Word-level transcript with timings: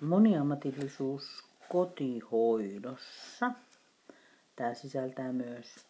moniammatillisuus 0.00 1.44
kotihoidossa. 1.68 3.52
Tämä 4.56 4.74
sisältää 4.74 5.32
myös 5.32 5.86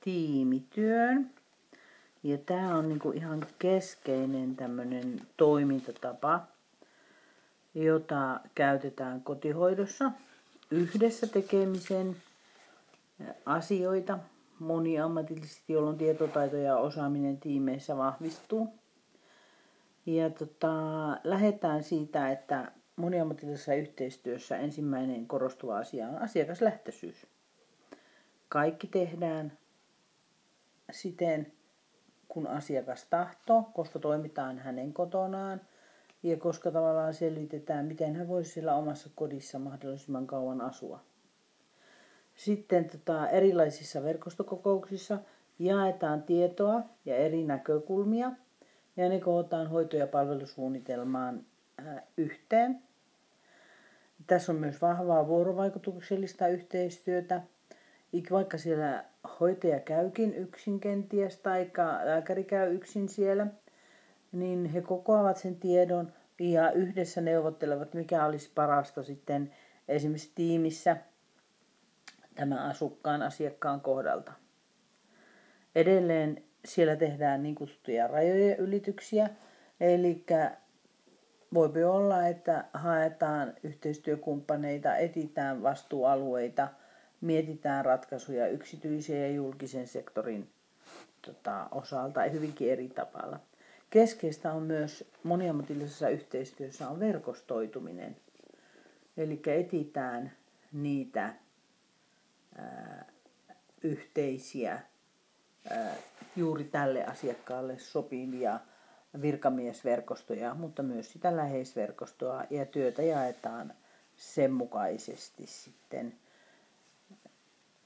tiimityön. 0.00 1.30
Ja 2.22 2.38
tämä 2.38 2.76
on 2.76 2.88
niinku 2.88 3.10
ihan 3.10 3.46
keskeinen 3.58 4.56
tämmöinen 4.56 5.20
toimintatapa, 5.36 6.40
jota 7.74 8.40
käytetään 8.54 9.22
kotihoidossa 9.22 10.12
yhdessä 10.70 11.26
tekemisen 11.26 12.16
asioita 13.46 14.18
moniammatillisesti, 14.58 15.72
jolloin 15.72 15.98
tietotaito 15.98 16.56
ja 16.56 16.76
osaaminen 16.76 17.38
tiimeissä 17.38 17.96
vahvistuu. 17.96 18.68
Ja 20.06 20.30
tota, 20.30 20.72
lähdetään 21.24 21.82
siitä, 21.82 22.30
että 22.30 22.72
moniammatillisessa 22.96 23.74
yhteistyössä 23.74 24.56
ensimmäinen 24.56 25.26
korostuva 25.26 25.78
asia 25.78 26.08
on 26.08 26.18
asiakaslähtöisyys. 26.18 27.26
Kaikki 28.48 28.86
tehdään 28.86 29.58
siten, 30.92 31.52
kun 32.28 32.46
asiakas 32.46 33.06
tahtoo, 33.10 33.70
koska 33.74 33.98
toimitaan 33.98 34.58
hänen 34.58 34.92
kotonaan 34.92 35.60
ja 36.22 36.36
koska 36.36 36.70
tavallaan 36.70 37.14
selvitetään, 37.14 37.86
miten 37.86 38.16
hän 38.16 38.28
voisi 38.28 38.50
siellä 38.50 38.74
omassa 38.74 39.10
kodissa 39.14 39.58
mahdollisimman 39.58 40.26
kauan 40.26 40.60
asua. 40.60 41.00
Sitten 42.34 42.84
tota, 42.84 43.28
erilaisissa 43.28 44.02
verkostokokouksissa 44.02 45.18
jaetaan 45.58 46.22
tietoa 46.22 46.82
ja 47.04 47.16
eri 47.16 47.44
näkökulmia 47.44 48.32
ja 48.96 49.08
ne 49.08 49.20
kootaan 49.20 49.66
hoito- 49.66 49.96
ja 49.96 50.06
palvelusuunnitelmaan 50.06 51.44
yhteen. 52.16 52.82
Tässä 54.26 54.52
on 54.52 54.58
myös 54.58 54.82
vahvaa 54.82 55.26
vuorovaikutuksellista 55.26 56.48
yhteistyötä. 56.48 57.40
Vaikka 58.30 58.58
siellä 58.58 59.04
hoitaja 59.40 59.80
käykin 59.80 60.34
yksin 60.34 60.80
kenties 60.80 61.36
tai 61.36 61.70
lääkäri 62.04 62.44
käy 62.44 62.74
yksin 62.74 63.08
siellä, 63.08 63.46
niin 64.32 64.64
he 64.64 64.80
kokoavat 64.80 65.36
sen 65.36 65.56
tiedon 65.56 66.12
ja 66.40 66.72
yhdessä 66.72 67.20
neuvottelevat, 67.20 67.94
mikä 67.94 68.24
olisi 68.26 68.50
parasta 68.54 69.02
sitten 69.02 69.54
esimerkiksi 69.88 70.32
tiimissä 70.34 70.96
tämän 72.34 72.58
asukkaan 72.58 73.22
asiakkaan 73.22 73.80
kohdalta. 73.80 74.32
Edelleen 75.74 76.42
siellä 76.64 76.96
tehdään 76.96 77.42
niin 77.42 77.54
kutsuttuja 77.54 78.06
rajojen 78.06 78.56
ylityksiä, 78.58 79.30
eli 79.80 80.24
voi 81.54 81.84
olla, 81.84 82.26
että 82.26 82.64
haetaan 82.74 83.54
yhteistyökumppaneita, 83.62 84.96
etitään 84.96 85.62
vastuualueita, 85.62 86.68
mietitään 87.20 87.84
ratkaisuja 87.84 88.48
yksityisen 88.48 89.20
ja 89.20 89.28
julkisen 89.28 89.86
sektorin 89.86 90.50
tota, 91.26 91.68
osalta 91.70 92.22
hyvinkin 92.22 92.72
eri 92.72 92.88
tavalla. 92.88 93.40
Keskeistä 93.90 94.52
on 94.52 94.62
myös 94.62 95.10
moniammatillisessa 95.22 96.08
yhteistyössä 96.08 96.88
on 96.88 97.00
verkostoituminen. 97.00 98.16
Eli 99.16 99.42
etitään 99.46 100.32
niitä 100.72 101.34
ää, 102.58 103.04
yhteisiä 103.82 104.80
ää, 105.70 105.94
juuri 106.36 106.64
tälle 106.64 107.04
asiakkaalle 107.04 107.78
sopivia 107.78 108.60
virkamiesverkostoja, 109.20 110.54
mutta 110.54 110.82
myös 110.82 111.12
sitä 111.12 111.36
läheisverkostoa 111.36 112.44
ja 112.50 112.66
työtä 112.66 113.02
jaetaan 113.02 113.74
sen 114.16 114.52
mukaisesti 114.52 115.46
sitten 115.46 116.14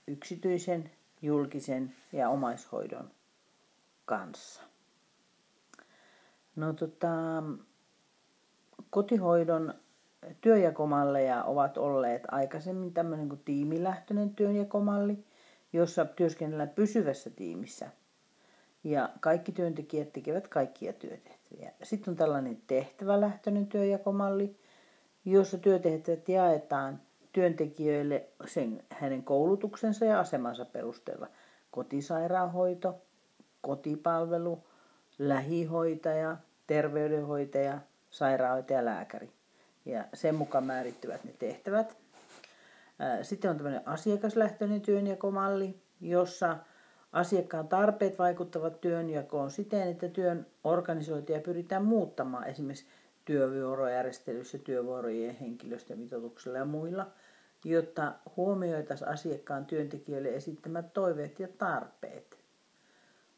yksityisen, 0.07 0.91
julkisen 1.23 1.95
ja 2.12 2.28
omaishoidon 2.28 3.11
kanssa. 4.05 4.62
No 6.56 6.73
tota, 6.73 7.43
kotihoidon 8.91 9.75
työjakomalleja 10.41 11.45
ovat 11.45 11.79
olleet 11.79 12.23
aikaisemmin 12.31 12.95
tämmöinen 12.95 13.29
kuin 13.29 13.43
tiimilähtöinen 13.45 14.34
työjakomalli, 14.34 15.25
jossa 15.73 16.05
työskennellään 16.05 16.71
pysyvässä 16.71 17.31
tiimissä– 17.31 17.91
ja 18.87 19.09
kaikki 19.21 19.53
työntekijät 19.53 20.13
tekevät 20.13 20.49
kaikkia 20.49 20.93
työtehtäviä. 20.93 21.73
Sitten 21.83 22.13
on 22.13 22.17
tällainen 22.17 22.59
tehtävälähtöinen 22.67 23.67
työjakomalli, 23.67 24.57
jossa 25.25 25.59
työtehtävät 25.59 26.29
jaetaan 26.29 27.01
työntekijöille 27.33 28.25
sen, 28.47 28.83
hänen 28.91 29.23
koulutuksensa 29.23 30.05
ja 30.05 30.21
asemansa 30.21 30.65
perusteella. 30.65 31.29
Kotisairaanhoito, 31.71 32.95
kotipalvelu, 33.61 34.65
lähihoitaja, 35.19 36.37
terveydenhoitaja, 36.67 37.79
sairaanhoitaja, 38.11 38.85
lääkäri. 38.85 39.31
Ja 39.85 40.05
sen 40.15 40.35
mukaan 40.35 40.65
määrittyvät 40.65 41.25
ne 41.25 41.33
tehtävät. 41.39 41.97
Sitten 43.23 43.51
on 43.51 43.57
tämmöinen 43.57 43.89
asiakaslähtöinen 43.89 44.81
työnjakomalli, 44.81 45.81
jossa 46.01 46.57
Asiakkaan 47.16 47.69
tarpeet 47.69 48.19
vaikuttavat 48.19 48.81
työnjakoon 48.81 49.50
siten, 49.50 49.88
että 49.88 50.09
työn 50.09 50.47
organisointia 50.65 51.41
pyritään 51.41 51.84
muuttamaan 51.84 52.47
esimerkiksi 52.47 52.87
työvuorojärjestelyssä, 53.25 54.59
työvuorojen 54.59 55.37
henkilöstömitoituksella 55.37 56.59
ja 56.59 56.65
muilla, 56.65 57.06
jotta 57.65 58.12
huomioitaisiin 58.37 59.09
asiakkaan 59.09 59.66
työntekijöille 59.66 60.28
esittämät 60.28 60.93
toiveet 60.93 61.41
ja 61.41 61.49
tarpeet. 61.59 62.38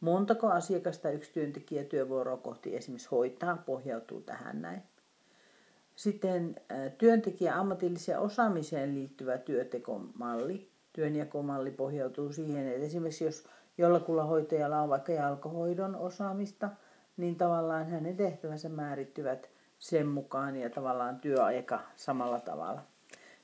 Montako 0.01 0.49
asiakasta 0.51 1.11
yksi 1.11 1.33
työntekijä 1.33 1.85
työvuoroa 1.85 2.37
kohti 2.37 2.77
esimerkiksi 2.77 3.09
hoitaa, 3.11 3.57
pohjautuu 3.67 4.21
tähän 4.21 4.63
näin. 4.63 4.83
Sitten 5.97 6.61
työntekijä 6.99 7.59
ammatilliseen 7.59 8.19
osaamiseen 8.19 8.95
liittyvä 8.95 9.39
työtekomalli, 9.39 10.69
työnjakomalli 10.93 11.71
pohjautuu 11.71 12.33
siihen, 12.33 12.69
että 12.69 12.87
esimerkiksi 12.87 13.25
jos 13.25 13.45
jollakulla 13.79 14.25
hoitajalla 14.25 14.81
on 14.81 14.89
vaikka 14.89 15.13
jalkohoidon 15.13 15.97
osaamista, 15.97 16.71
niin 17.17 17.37
tavallaan 17.37 17.91
hänen 17.91 18.17
tehtävänsä 18.17 18.69
määrittyvät 18.69 19.51
sen 19.79 20.07
mukaan 20.07 20.57
ja 20.57 20.71
tavallaan 20.71 21.21
työaika 21.21 21.81
samalla 21.97 22.41
tavalla. 22.41 22.83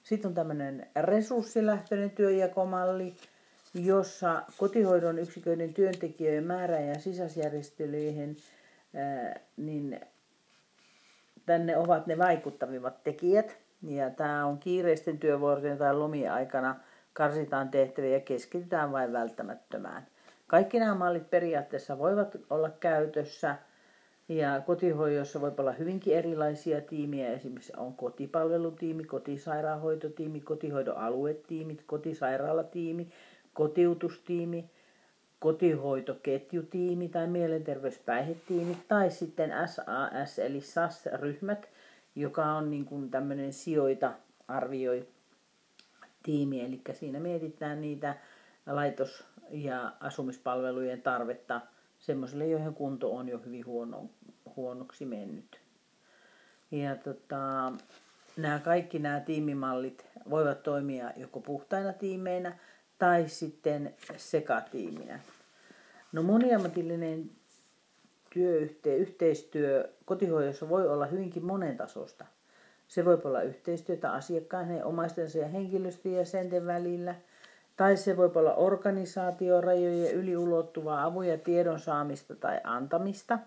Sitten 0.03 0.29
on 0.29 0.35
tämmöinen 0.35 0.87
resurssilähtöinen 1.03 2.11
työjakomalli, 2.11 3.15
jossa 3.75 4.43
kotihoidon 4.59 5.19
yksiköiden 5.19 5.75
työntekijöiden 5.75 6.45
määrä 6.45 6.81
ja 6.81 6.99
sisäisjärjestelyihin 6.99 8.37
niin 9.57 10.01
tänne 11.47 11.77
ovat 11.77 12.07
ne 12.07 12.19
vaikuttavimmat 12.19 13.03
tekijät. 13.03 13.57
Ja 13.83 14.11
tämä 14.11 14.47
on 14.47 14.59
kiireisten 14.59 15.19
työvuorojen 15.19 15.79
tai 15.79 15.95
lomien 15.95 16.33
aikana 16.33 16.77
karsitaan 17.13 17.69
tehtäviä 17.69 18.11
ja 18.11 18.21
keskitytään 18.21 18.93
vain 18.93 19.13
välttämättömään. 19.13 20.07
Kaikki 20.47 20.79
nämä 20.79 20.95
mallit 20.95 21.31
periaatteessa 21.31 21.99
voivat 21.99 22.37
olla 22.51 22.71
käytössä 22.71 23.57
ja 24.29 24.61
kotihoidossa 24.67 25.41
voi 25.41 25.53
olla 25.59 25.73
hyvinkin 25.73 26.17
erilaisia 26.17 26.81
tiimiä. 26.81 27.33
Esimerkiksi 27.33 27.73
on 27.77 27.95
kotipalvelutiimi, 27.95 29.05
kotisairaanhoitotiimi, 29.05 30.41
kotihoidon 30.41 30.97
aluetiimit, 30.97 31.83
kotisairaalatiimi, 31.87 33.09
kotiutustiimi, 33.55 34.71
kotihoitoketjutiimi 35.39 37.09
tai 37.09 37.27
mielenterveyspäihdetiimi 37.27 38.77
tai 38.89 39.11
sitten 39.11 39.53
SAS 39.67 40.39
eli 40.39 40.61
SAS-ryhmät, 40.61 41.69
joka 42.15 42.45
on 42.45 42.71
niin 42.71 42.85
kuin 42.85 43.11
tämmöinen 43.11 43.53
sijoita 43.53 44.13
arvioi 44.49 45.09
tiimi. 46.23 46.61
Eli 46.61 46.81
siinä 46.93 47.21
mietitään 47.21 47.81
niitä 47.81 48.15
laitos 48.67 49.25
ja 49.51 49.93
asumispalvelujen 50.01 51.03
tarvetta 51.03 51.61
semmoisille, 51.99 52.47
joihin 52.47 52.75
kunto 52.75 53.15
on 53.15 53.29
jo 53.29 53.39
hyvin 53.39 53.67
huono, 53.67 54.11
huonoksi 54.57 55.05
mennyt. 55.07 55.61
Ja 56.71 56.97
tota, 56.97 57.73
nämä 58.37 58.59
kaikki 58.59 58.99
nämä 58.99 59.21
tiimimallit 59.21 60.07
voivat 60.31 60.63
toimia 60.63 61.11
joko 61.17 61.41
puhtaina 61.41 61.93
tiimeinä 61.93 62.59
tai 62.99 63.29
sitten 63.29 63.95
sekatiiminä. 64.17 65.21
No 66.13 66.23
moniammatillinen 66.23 67.31
työyhteistyö 68.31 68.97
yhteistyö 68.97 69.93
kotihoidossa 70.05 70.69
voi 70.69 70.89
olla 70.89 71.07
hyvinkin 71.07 71.45
monentasosta. 71.45 72.25
Se 72.89 73.05
voi 73.05 73.21
olla 73.25 73.43
yhteistyötä 73.43 74.13
asiakkaan, 74.13 74.85
omaistensa 74.85 75.39
ja 75.39 75.49
henkilöstöjäsenten 75.49 76.67
välillä– 76.67 77.15
tai 77.77 77.97
se 77.97 78.17
voi 78.17 78.31
olla 78.35 78.55
organisaatiorajojen 78.55 80.15
yliulottuvaa 80.15 81.05
avun 81.05 81.27
ja 81.27 81.39
tiedon 81.39 81.81
saamista 81.81 82.37
tai 82.37 82.61
antamista, 82.65 83.39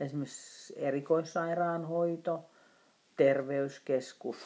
esimerkiksi 0.00 0.74
erikoissairaanhoito, 0.76 2.44
terveyskeskus, 3.16 4.36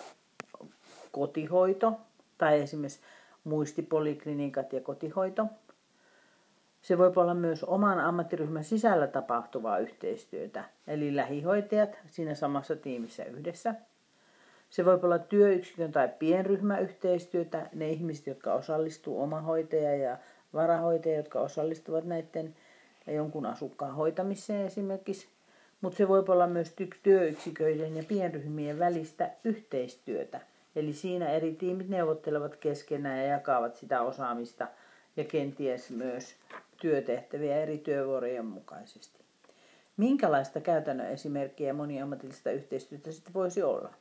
kotihoito 1.13 1.93
tai 2.39 2.61
esimerkiksi 2.61 3.01
muistipoliklinikat 3.45 4.73
ja 4.73 4.81
kotihoito. 4.81 5.47
Se 6.83 6.99
voi 6.99 7.13
olla 7.17 7.35
myös 7.35 7.65
oman 7.65 8.01
ammattiryhmän 8.01 8.65
sisällä 8.65 9.07
tapahtuvaa 9.07 9.79
yhteistyötä, 9.79 10.65
eli 10.87 11.17
lähihoitajat 11.17 11.99
siinä 12.07 12.35
samassa 12.35 12.77
tiimissä 12.77 13.25
yhdessä. 13.25 13.75
Se 14.71 14.85
voi 14.85 14.99
olla 15.03 15.19
työyksikön 15.19 15.93
tai 15.93 16.09
pienryhmäyhteistyötä, 16.19 17.71
ne 17.75 17.89
ihmiset, 17.89 18.27
jotka 18.27 18.55
osallistuu 18.55 19.23
omahoitaja 19.23 19.97
ja 19.97 20.19
varahoitaja, 20.53 21.17
jotka 21.17 21.41
osallistuvat 21.41 22.05
näiden 22.05 22.55
jonkun 23.07 23.47
asukkaan 23.47 23.95
hoitamiseen 23.95 24.67
esimerkiksi. 24.67 25.29
Mutta 25.81 25.97
se 25.97 26.09
voi 26.09 26.25
olla 26.29 26.47
myös 26.47 26.75
työyksiköiden 27.03 27.97
ja 27.97 28.03
pienryhmien 28.09 28.79
välistä 28.79 29.31
yhteistyötä. 29.45 30.41
Eli 30.77 30.93
siinä 30.93 31.31
eri 31.31 31.53
tiimit 31.53 31.89
neuvottelevat 31.89 32.57
keskenään 32.57 33.19
ja 33.19 33.25
jakavat 33.25 33.77
sitä 33.77 34.01
osaamista 34.01 34.69
ja 35.17 35.25
kenties 35.25 35.91
myös 35.91 36.35
työtehtäviä 36.81 37.57
eri 37.57 37.79
työvuorojen 37.79 38.47
mukaisesti. 38.47 39.19
Minkälaista 39.97 40.61
käytännön 40.61 41.11
esimerkkiä 41.11 41.73
moniammatillista 41.73 42.51
yhteistyötä 42.51 43.13
sitten 43.13 43.35
voisi 43.35 43.63
olla? 43.63 43.93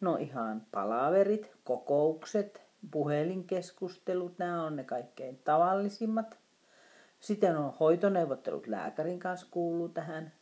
No 0.00 0.16
ihan 0.16 0.66
palaverit, 0.70 1.52
kokoukset, 1.64 2.62
puhelinkeskustelut, 2.90 4.38
nämä 4.38 4.64
on 4.64 4.76
ne 4.76 4.84
kaikkein 4.84 5.40
tavallisimmat. 5.44 6.38
Sitten 7.20 7.56
on 7.56 7.72
hoitoneuvottelut 7.80 8.66
lääkärin 8.66 9.18
kanssa 9.18 9.46
kuuluu 9.50 9.88
tähän. 9.88 10.32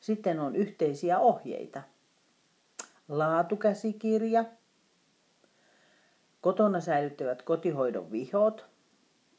Sitten 0.00 0.40
on 0.40 0.56
yhteisiä 0.56 1.18
ohjeita. 1.18 1.82
Laatukäsikirja. 3.08 4.44
Kotona 6.40 6.80
säilyttävät 6.80 7.42
kotihoidon 7.42 8.12
vihot. 8.12 8.66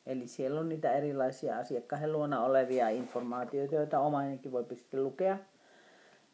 Eli 0.05 0.27
siellä 0.27 0.59
on 0.59 0.69
niitä 0.69 0.91
erilaisia 0.93 1.57
asiakkaiden 1.57 2.11
luona 2.11 2.43
olevia 2.43 2.89
informaatioita, 2.89 3.75
joita 3.75 3.99
omainenkin 3.99 4.51
voi 4.51 4.65
sitten 4.75 5.03
lukea. 5.03 5.37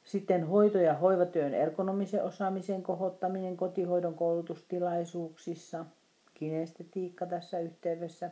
Sitten 0.07 0.47
hoito- 0.47 0.79
ja 0.79 0.93
hoivatyön 0.93 1.53
ergonomisen 1.53 2.23
osaamisen 2.23 2.83
kohottaminen 2.83 3.57
kotihoidon 3.57 4.15
koulutustilaisuuksissa. 4.15 5.85
Kinestetiikka 6.33 7.25
tässä 7.25 7.59
yhteydessä. 7.59 8.31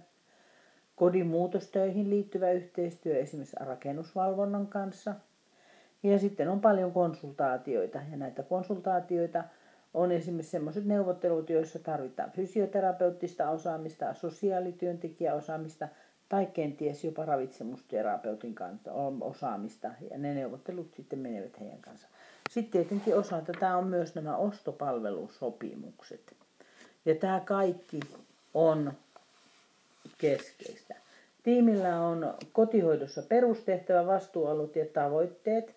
Kodin 0.95 1.27
muutostöihin 1.27 2.09
liittyvä 2.09 2.51
yhteistyö 2.51 3.17
esimerkiksi 3.19 3.55
rakennusvalvonnan 3.59 4.67
kanssa. 4.67 5.15
Ja 6.03 6.19
sitten 6.19 6.49
on 6.49 6.61
paljon 6.61 6.91
konsultaatioita 6.91 7.99
ja 8.11 8.17
näitä 8.17 8.43
konsultaatioita 8.43 9.43
on 9.93 10.11
esimerkiksi 10.11 10.51
sellaiset 10.51 10.85
neuvottelut, 10.85 11.49
joissa 11.49 11.79
tarvitaan 11.79 12.31
fysioterapeuttista 12.31 13.49
osaamista, 13.49 14.13
sosiaalityöntekijäosaamista 14.13 15.87
tai 16.29 16.45
kenties 16.45 17.03
jopa 17.03 17.25
ravitsemusterapeutin 17.25 18.55
kanssa 18.55 18.91
osaamista 19.21 19.91
ja 20.11 20.17
ne 20.17 20.33
neuvottelut 20.33 20.93
sitten 20.95 21.19
menevät 21.19 21.59
heidän 21.59 21.81
kanssa. 21.81 22.07
Sitten 22.49 22.71
tietenkin 22.71 23.17
osa 23.17 23.41
tätä 23.41 23.77
on 23.77 23.87
myös 23.87 24.15
nämä 24.15 24.37
ostopalvelusopimukset. 24.37 26.35
Ja 27.05 27.15
tämä 27.15 27.39
kaikki 27.39 27.99
on 28.53 28.93
keskeistä. 30.17 30.95
Tiimillä 31.43 32.01
on 32.01 32.33
kotihoidossa 32.53 33.21
perustehtävä, 33.21 34.07
vastuualut 34.07 34.75
ja 34.75 34.85
tavoitteet. 34.85 35.75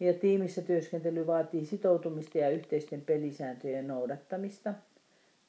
Ja 0.00 0.14
tiimissä 0.14 0.62
työskentely 0.62 1.26
vaatii 1.26 1.66
sitoutumista 1.66 2.38
ja 2.38 2.50
yhteisten 2.50 3.00
pelisääntöjen 3.00 3.88
noudattamista. 3.88 4.74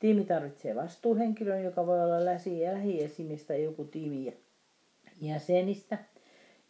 Tiimi 0.04 0.26
tarvitsee 0.26 0.76
vastuuhenkilön, 0.76 1.64
joka 1.64 1.88
voi 1.88 2.04
olla 2.04 2.26
lähiesimistä 2.26 3.56
joku 3.56 3.84
tiimi 3.84 4.38
jäsenistä. 5.22 5.98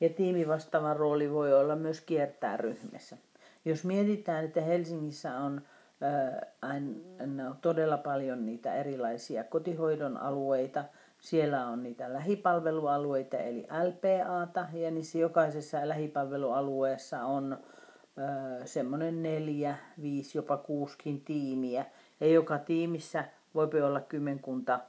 Ja 0.01 0.09
tiimi 0.09 0.47
vastaavan 0.47 0.97
rooli 0.97 1.31
voi 1.31 1.53
olla 1.53 1.75
myös 1.75 2.01
kiertää 2.01 2.57
ryhmässä. 2.57 3.18
Jos 3.65 3.85
mietitään, 3.85 4.45
että 4.45 4.62
Helsingissä 4.62 5.35
on 5.35 5.62
todella 7.62 7.97
paljon 7.97 8.45
niitä 8.45 8.75
erilaisia 8.75 9.44
kotihoidon 9.44 10.18
alueita. 10.18 10.83
Siellä 11.19 11.68
on 11.68 11.83
niitä 11.83 12.13
lähipalvelualueita 12.13 13.38
eli 13.38 13.68
LPAta 13.88 14.65
ja 14.74 14.91
niissä 14.91 15.18
jokaisessa 15.18 15.88
lähipalvelualueessa 15.88 17.24
on 17.25 17.57
semmoinen 18.65 19.24
neljä, 19.24 19.75
viisi, 20.01 20.38
jopa 20.38 20.57
kuuskin 20.57 21.21
tiimiä. 21.21 21.86
Ja 22.23 22.29
joka 22.29 22.57
tiimissä 22.57 23.25
voi 23.55 23.81
olla 23.81 24.01
kymmenkunta 24.01 24.79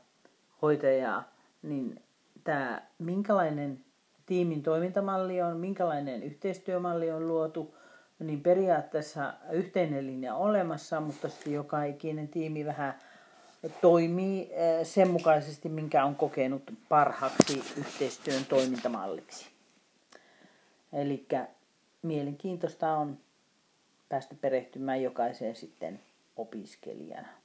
hoitajaa, 0.62 1.32
niin 1.62 2.02
tämä 2.44 2.82
minkälainen 2.98 3.84
tiimin 4.26 4.62
toimintamalli 4.62 5.42
on, 5.42 5.56
minkälainen 5.56 6.22
yhteistyömalli 6.22 7.10
on 7.10 7.28
luotu, 7.28 7.76
niin 8.18 8.40
periaatteessa 8.40 9.34
yhteinen 9.52 10.06
linja 10.06 10.34
olemassa, 10.34 11.00
mutta 11.00 11.28
sitten 11.28 11.52
joka 11.52 11.84
ikinen 11.84 12.28
tiimi 12.28 12.66
vähän 12.66 12.94
toimii 13.80 14.50
eh, 14.52 14.86
sen 14.86 15.10
mukaisesti, 15.10 15.68
minkä 15.68 16.04
on 16.04 16.14
kokenut 16.14 16.62
parhaaksi 16.88 17.62
yhteistyön 17.76 18.44
toimintamalliksi. 18.44 19.46
Eli 20.92 21.26
mielenkiintoista 22.02 22.92
on 22.92 23.18
päästä 24.08 24.34
perehtymään 24.40 25.02
jokaiseen 25.02 25.56
sitten 25.56 26.00
opiskelijana. 26.36 27.43